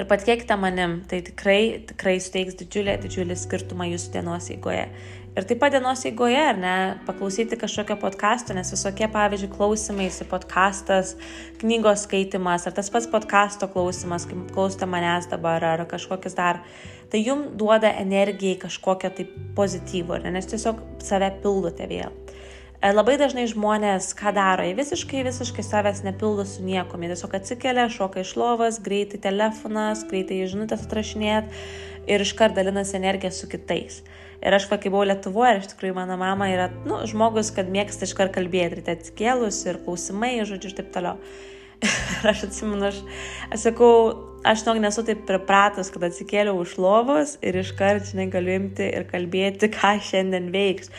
Ir 0.00 0.08
patikėkite 0.08 0.56
manim, 0.56 1.02
tai 1.08 1.20
tikrai, 1.20 1.84
tikrai 1.90 2.16
suteiks 2.24 2.56
didžiulį, 2.62 2.94
didžiulį 3.02 3.36
skirtumą 3.36 3.90
jūsų 3.90 4.14
dienos 4.14 4.48
eigoje. 4.54 4.86
Ir 5.32 5.46
taip 5.48 5.62
pat 5.62 5.72
dienos 5.72 6.02
eigoje, 6.04 6.36
ar 6.36 6.58
ne, 6.60 6.72
paklausyti 7.06 7.56
kažkokio 7.56 7.94
podkasto, 8.02 8.52
nes 8.52 8.68
visokie, 8.74 9.06
pavyzdžiui, 9.08 9.48
klausimais, 9.54 10.18
podkastas, 10.28 11.14
knygos 11.62 12.02
skaitimas, 12.04 12.66
ar 12.68 12.74
tas 12.76 12.90
pats 12.92 13.08
podkasto 13.08 13.64
klausimas, 13.72 14.26
kaip 14.28 14.50
klausote 14.52 14.84
manęs 14.92 15.30
dabar, 15.30 15.64
ar 15.64 15.86
kažkokias 15.88 16.36
dar 16.36 16.60
tai 17.08 17.22
jum 17.24 17.46
duoda 17.56 17.94
energijai 18.02 18.58
kažkokią 18.66 19.12
tai 19.16 19.24
pozityvų, 19.56 20.18
nes 20.36 20.52
tiesiog 20.52 20.84
save 21.00 21.30
pildote 21.40 21.88
vėl. 21.88 22.12
E, 22.82 22.90
labai 22.92 23.14
dažnai 23.16 23.46
žmonės 23.48 24.10
ką 24.18 24.34
daro, 24.36 24.66
jie 24.68 24.76
visiškai, 24.76 25.24
visiškai 25.30 25.64
savęs 25.64 26.04
nepildo 26.04 26.44
su 26.44 26.64
niekom, 26.66 27.00
jie 27.00 27.14
tiesiog 27.14 27.38
atsikelia, 27.40 27.88
šoka 27.88 28.20
iš 28.20 28.34
lovas, 28.36 28.82
greitai 28.84 29.20
telefonas, 29.30 30.04
greitai 30.12 30.42
žinutės 30.44 30.84
atrašinėt 30.84 31.48
ir 32.04 32.24
iškart 32.24 32.56
dalinasi 32.58 32.98
energiją 33.00 33.32
su 33.32 33.48
kitais. 33.48 34.02
Ir 34.42 34.56
aš, 34.56 34.66
kai 34.66 34.90
buvau 34.90 35.06
Lietuvoje, 35.06 35.54
ir 35.54 35.62
iš 35.62 35.70
tikrųjų 35.70 35.94
mano 35.94 36.16
mama 36.18 36.48
yra, 36.50 36.66
nu, 36.88 36.98
žmogus, 37.06 37.52
kad 37.54 37.70
mėgsta 37.70 38.08
iškart 38.08 38.34
kalbėti, 38.34 38.80
ryte 38.80 38.96
atsikėlus 38.96 39.60
ir 39.70 39.78
klausimai, 39.84 40.34
žodžiu, 40.48 40.72
ir 40.72 40.78
taip 40.80 40.90
toliau. 40.96 41.16
Ir 41.82 42.28
aš 42.32 42.44
atsimenu, 42.48 42.88
aš, 42.90 42.98
aš 43.54 43.68
sakau, 43.68 43.92
aš 44.46 44.64
nog 44.66 44.80
nesu 44.82 45.02
taip 45.06 45.22
pripratęs, 45.26 45.90
kad 45.94 46.08
atsikėliau 46.08 46.58
už 46.62 46.76
lovos 46.82 47.36
ir 47.42 47.58
iškart, 47.62 48.10
žinai, 48.10 48.28
galiu 48.34 48.54
imti 48.58 48.86
ir 48.86 49.06
kalbėti, 49.10 49.70
ką 49.74 49.96
šiandien 50.10 50.50
veiks. 50.54 50.90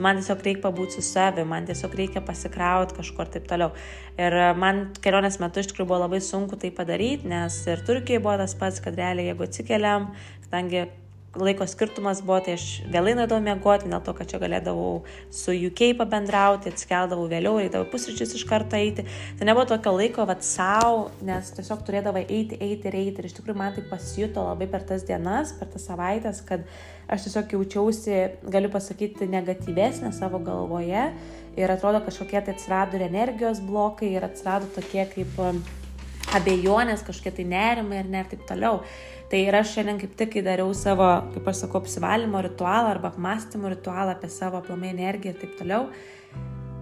Man 0.00 0.16
tiesiog 0.20 0.44
reikia 0.44 0.62
pabūti 0.64 0.96
su 0.96 1.04
savimi, 1.04 1.48
man 1.50 1.66
tiesiog 1.68 1.92
reikia 1.96 2.22
pasikrauti 2.24 2.96
kažkur 2.96 3.28
taip 3.32 3.48
toliau. 3.50 3.74
Ir 4.20 4.36
man 4.56 4.86
kelionės 5.04 5.36
metu 5.42 5.60
iš 5.60 5.72
tikrųjų 5.72 5.90
buvo 5.90 6.04
labai 6.06 6.22
sunku 6.24 6.56
tai 6.60 6.72
padaryti, 6.72 7.28
nes 7.28 7.58
ir 7.68 7.84
Turkijai 7.84 8.22
buvo 8.22 8.38
tas 8.40 8.56
pats, 8.56 8.80
kad 8.84 8.96
realiai 8.96 9.28
jeigu 9.28 9.44
atsikeliam, 9.44 10.08
kadangi 10.46 10.86
laiko 11.34 11.66
skirtumas 11.66 12.18
buvo, 12.26 12.40
tai 12.42 12.56
aš 12.56 12.64
vėlai 12.90 13.12
nuėdavau 13.14 13.42
miegoti, 13.44 13.86
dėl 13.90 14.02
to, 14.02 14.14
kad 14.18 14.30
čia 14.32 14.40
galėdavau 14.42 15.04
su 15.34 15.54
UK 15.54 15.92
pabendrauti, 16.00 16.72
atsikeldavau 16.72 17.28
vėliau, 17.30 17.60
reikdavau 17.60 17.86
pusryčius 17.92 18.34
iš 18.34 18.44
karto 18.50 18.78
eiti. 18.78 19.04
Tai 19.38 19.46
nebuvo 19.46 19.68
tokio 19.70 19.94
laiko, 19.94 20.26
vad 20.26 20.42
savo, 20.46 21.06
nes 21.26 21.52
tiesiog 21.54 21.84
turėdavai 21.86 22.24
eiti, 22.26 22.58
eiti 22.58 22.90
ir 22.90 22.98
eiti. 22.98 23.22
Ir 23.22 23.30
iš 23.30 23.36
tikrųjų 23.38 23.60
man 23.62 23.76
tai 23.76 23.86
pasijuto 23.86 24.42
labai 24.48 24.66
per 24.72 24.86
tas 24.88 25.06
dienas, 25.06 25.54
per 25.54 25.70
tas 25.70 25.86
savaitės, 25.86 26.42
kad 26.48 26.66
aš 27.10 27.28
tiesiog 27.28 27.54
jaučiausi, 27.54 28.16
galiu 28.50 28.72
pasakyti, 28.74 29.30
negatyvesnė 29.30 30.10
savo 30.16 30.42
galvoje. 30.42 31.12
Ir 31.58 31.70
atrodo, 31.70 32.02
kažkokie 32.02 32.42
tai 32.42 32.56
atsirado 32.56 32.98
ir 32.98 33.06
energijos 33.06 33.62
blokai, 33.62 34.16
ir 34.16 34.26
atsirado 34.26 34.66
tokie 34.74 35.06
kaip 35.14 35.38
abejonės, 36.36 37.02
kažkokie 37.06 37.32
tai 37.38 37.46
nerimai 37.50 38.00
ir 38.02 38.10
ne 38.10 38.22
ir 38.22 38.30
taip 38.30 38.46
toliau. 38.48 38.80
Tai 39.30 39.38
ir 39.46 39.54
aš 39.54 39.76
šiandien 39.76 40.00
kaip 40.00 40.16
tik 40.18 40.40
įdariau 40.40 40.72
savo, 40.74 41.08
kaip 41.34 41.50
aš 41.50 41.64
sakau, 41.64 41.82
apsivalymo 41.84 42.40
ritualą 42.46 42.90
arba 42.90 43.12
apmąstymo 43.12 43.70
ritualą 43.70 44.16
apie 44.16 44.30
savo 44.32 44.58
aplamai 44.58 44.90
energiją 44.94 45.34
ir 45.34 45.40
taip 45.42 45.54
toliau. 45.60 45.86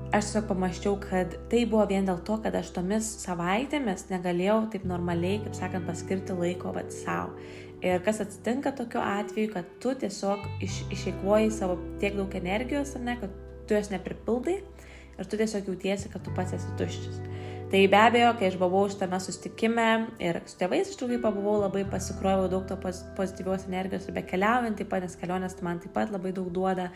Aš 0.09 0.31
tiesiog 0.31 0.47
pamaščiau, 0.49 0.95
kad 1.02 1.35
tai 1.52 1.67
buvo 1.69 1.83
vien 1.90 2.07
dėl 2.09 2.23
to, 2.25 2.38
kad 2.40 2.55
aš 2.57 2.71
tomis 2.73 3.09
savaitėmis 3.21 4.07
negalėjau 4.09 4.62
taip 4.73 4.87
normaliai, 4.88 5.43
kaip 5.45 5.57
sakant, 5.59 5.85
paskirti 5.85 6.37
laiko 6.37 6.73
vat 6.73 6.95
savo. 6.97 7.37
Ir 7.85 8.00
kas 8.02 8.23
atsitinka 8.25 8.73
tokiu 8.78 9.02
atveju, 9.05 9.52
kad 9.52 9.69
tu 9.83 9.93
tiesiog 10.00 10.49
iš, 10.64 10.81
išeikvoji 10.97 11.52
savo 11.55 11.76
tiek 12.00 12.17
daug 12.17 12.33
energijos, 12.40 12.97
ar 12.97 13.05
ne, 13.05 13.19
kad 13.21 13.37
tu 13.69 13.76
jos 13.76 13.93
nepripildai 13.93 14.57
ir 14.59 15.28
tu 15.28 15.37
tiesiog 15.37 15.69
jautiesi, 15.69 16.09
kad 16.11 16.25
tu 16.25 16.33
pats 16.35 16.57
esi 16.57 16.73
tuščias. 16.81 17.21
Tai 17.69 17.81
be 17.93 17.99
abejo, 18.01 18.31
kai 18.41 18.47
aš 18.49 18.55
buvau 18.57 18.87
šitame 18.89 19.19
sustikime 19.21 19.87
ir 20.25 20.39
su 20.49 20.57
tėvais 20.57 20.89
iš 20.89 20.97
tikrųjų 20.97 21.19
pabuvau, 21.21 21.59
labai 21.61 21.83
pasikroviau 21.91 22.49
daug 22.49 22.63
to 22.65 22.79
pozityvios 22.81 23.67
energijos 23.69 24.07
ir 24.09 24.15
be 24.17 24.23
keliaujant, 24.25 24.79
taip 24.79 24.89
pat, 24.89 25.05
nes 25.05 25.17
kelionės 25.21 25.59
man 25.67 25.83
taip 25.83 25.93
pat 25.93 26.09
labai 26.15 26.33
daug 26.33 26.49
duoda 26.49 26.87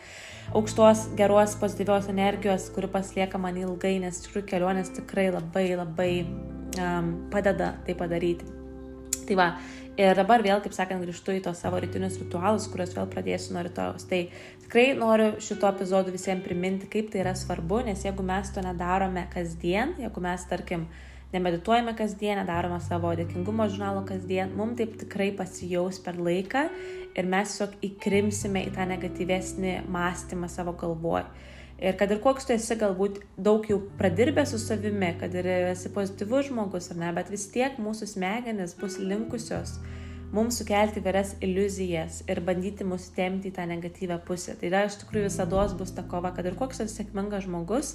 aukštos, 0.57 1.11
geros, 1.19 1.53
pozityvios 1.61 2.09
energijos, 2.09 2.65
kuri 2.73 2.89
paslieka 2.95 3.37
man 3.37 3.59
ilgai, 3.61 3.99
nes 4.01 4.17
iš 4.17 4.25
tikrųjų 4.25 4.49
kelionės 4.49 4.89
tikrai 4.97 5.27
labai 5.35 5.67
labai 5.77 6.11
um, 6.25 7.13
padeda 7.29 7.75
tai 7.85 7.93
padaryti. 8.01 8.49
Tai 9.27 9.37
va, 9.37 9.51
ir 9.99 10.17
dabar 10.17 10.43
vėl, 10.45 10.59
kaip 10.63 10.73
sakant, 10.75 11.03
grįžtu 11.03 11.37
į 11.37 11.43
tos 11.45 11.61
savo 11.63 11.79
rytinius 11.81 12.17
ritualus, 12.21 12.67
kuriuos 12.71 12.93
vėl 12.97 13.09
pradėsiu 13.11 13.55
nuo 13.55 13.63
rytojus. 13.67 14.07
Tai 14.09 14.21
tikrai 14.65 14.85
noriu 14.97 15.31
šito 15.43 15.69
epizodu 15.69 16.13
visiems 16.13 16.45
priminti, 16.45 16.89
kaip 16.91 17.11
tai 17.13 17.23
yra 17.23 17.35
svarbu, 17.37 17.83
nes 17.87 18.05
jeigu 18.05 18.25
mes 18.25 18.51
to 18.53 18.63
nedarome 18.65 19.27
kasdien, 19.33 19.95
jeigu 20.01 20.23
mes, 20.23 20.45
tarkim, 20.49 20.87
nemedituojame 21.33 21.95
kasdien, 21.97 22.41
nedarome 22.41 22.79
savo 22.85 23.13
dėkingumo 23.17 23.69
žurnalo 23.71 24.03
kasdien, 24.09 24.53
mums 24.57 24.77
taip 24.81 24.97
tikrai 25.01 25.31
pasijaus 25.37 26.01
per 26.03 26.19
laiką 26.21 26.67
ir 27.13 27.29
mes 27.29 27.53
tiesiog 27.53 27.79
įkrimsime 27.89 28.67
į 28.67 28.75
tą 28.75 28.85
negatyvesnį 28.89 29.79
mąstymą 29.93 30.49
savo 30.49 30.75
galvoje. 30.77 31.25
Ir 31.83 31.97
kad 31.99 32.11
ir 32.15 32.21
koks 32.23 32.47
tu 32.47 32.53
esi 32.55 32.77
galbūt 32.79 33.19
daug 33.35 33.65
jau 33.67 33.81
pradirbęs 33.99 34.53
su 34.53 34.59
savimi, 34.61 35.09
kad 35.19 35.33
ir 35.35 35.49
esi 35.73 35.91
pozityvus 35.91 36.47
žmogus 36.47 36.87
ar 36.93 37.01
ne, 37.01 37.09
bet 37.17 37.31
vis 37.33 37.49
tiek 37.51 37.75
mūsų 37.81 38.07
smegenis 38.13 38.77
bus 38.79 38.95
linkusios 39.01 39.75
mums 40.33 40.57
sukelti 40.57 41.01
vyres 41.03 41.35
iliuzijas 41.45 42.23
ir 42.25 42.39
bandyti 42.41 42.87
mus 42.87 43.09
temti 43.13 43.51
į 43.51 43.55
tą 43.57 43.67
negatyvę 43.69 44.17
pusę. 44.25 44.55
Tai 44.57 44.69
yra 44.71 44.85
iš 44.87 44.97
tikrųjų 45.03 45.27
visada 45.27 45.67
bus 45.77 45.93
ta 45.93 46.05
kova, 46.09 46.31
kad 46.33 46.47
ir 46.49 46.57
koks 46.57 46.81
esi 46.85 47.01
sėkmingas 47.01 47.45
žmogus, 47.45 47.91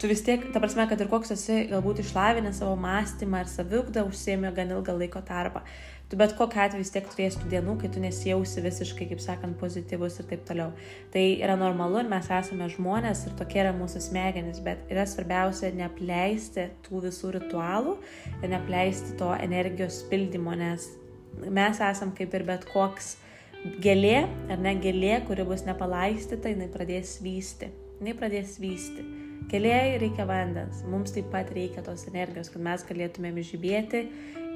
tu 0.00 0.10
vis 0.10 0.20
tiek, 0.26 0.44
ta 0.52 0.60
prasme, 0.60 0.84
kad 0.90 1.00
ir 1.00 1.08
koks 1.12 1.32
esi 1.36 1.62
galbūt 1.70 2.02
išlavinę 2.04 2.52
savo 2.56 2.74
mąstymą 2.80 3.44
ir 3.44 3.54
saviugdą 3.54 4.04
užsėmė 4.10 4.52
gan 4.56 4.74
ilgą 4.76 4.98
laiko 4.98 5.24
tarpą 5.24 5.64
tu 6.10 6.18
bet 6.18 6.34
kokiu 6.38 6.60
atveju 6.64 6.82
vis 6.82 6.90
tiek 6.90 7.06
turėsi 7.06 7.38
tų 7.38 7.48
dienų, 7.52 7.76
kai 7.80 7.90
tu 7.94 8.02
nesijausi 8.02 8.64
visiškai, 8.64 9.06
kaip 9.12 9.22
sakant, 9.22 9.54
pozityvus 9.60 10.18
ir 10.18 10.26
taip 10.32 10.42
toliau. 10.48 10.72
Tai 11.14 11.22
yra 11.38 11.54
normalu 11.58 12.02
ir 12.02 12.10
mes 12.10 12.30
esame 12.34 12.66
žmonės 12.74 13.28
ir 13.28 13.36
tokie 13.38 13.62
yra 13.62 13.70
mūsų 13.76 14.02
smegenys, 14.08 14.58
bet 14.66 14.90
yra 14.90 15.06
svarbiausia 15.06 15.70
neapleisti 15.78 16.66
tų 16.88 17.04
visų 17.06 17.34
ritualų 17.38 17.94
ir 18.40 18.50
neapleisti 18.50 19.14
to 19.20 19.30
energijos 19.38 20.02
pildymo, 20.10 20.56
nes 20.58 20.88
mes 21.46 21.82
esam 21.86 22.10
kaip 22.18 22.34
ir 22.34 22.46
bet 22.48 22.66
koks 22.72 23.14
gėlė, 23.84 24.24
ar 24.50 24.58
ne 24.58 24.74
gėlė, 24.82 25.20
kuri 25.28 25.46
bus 25.46 25.62
nepalaistyta, 25.68 26.50
jinai 26.50 26.70
pradės 26.74 27.20
vysti. 27.22 27.70
Jinai 28.00 28.16
pradės 28.18 28.58
vysti. 28.58 29.06
Keliai 29.50 29.96
reikia 29.98 30.26
vandens, 30.28 30.82
mums 30.86 31.14
taip 31.14 31.30
pat 31.32 31.48
reikia 31.54 31.82
tos 31.86 32.04
energijos, 32.10 32.50
kad 32.52 32.62
mes 32.62 32.84
galėtumėm 32.86 33.40
žibėti 33.42 34.04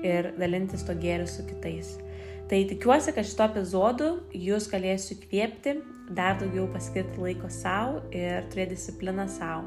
ir 0.04 0.32
dalintis 0.38 0.84
to 0.86 0.96
gėriu 1.00 1.26
su 1.30 1.46
kitais. 1.48 1.96
Tai 2.50 2.60
tikiuosi, 2.68 3.14
kad 3.16 3.24
šito 3.24 3.46
epizodu 3.48 4.08
jūs 4.36 4.68
galėsiu 4.68 5.16
įkvėpti, 5.16 5.78
dar 6.12 6.36
daugiau 6.40 6.66
paskirti 6.74 7.22
laiko 7.22 7.48
savo 7.48 8.02
ir 8.12 8.44
turėti 8.52 8.76
discipliną 8.76 9.24
savo. 9.32 9.64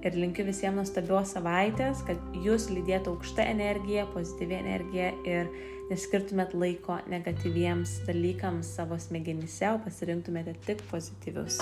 Ir 0.00 0.14
linkiu 0.16 0.46
visiems 0.46 0.78
nuostabios 0.78 1.34
savaitės, 1.34 2.00
kad 2.08 2.38
jūs 2.46 2.70
lydėtų 2.72 3.12
aukšta 3.16 3.44
energija, 3.50 4.06
pozityvi 4.14 4.56
energija 4.56 5.10
ir 5.28 5.50
neskirtumėt 5.90 6.54
laiko 6.56 7.02
negatyviems 7.10 7.98
dalykams 8.06 8.72
savo 8.78 8.96
smegenyse, 9.02 9.74
o 9.74 9.82
pasirinktumėte 9.84 10.56
tik 10.64 10.86
pozityvius. 10.94 11.60